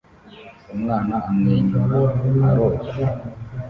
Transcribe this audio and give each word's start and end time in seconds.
Umwana 0.73 1.15
umwenyura 1.29 1.97
aroga 2.49 2.89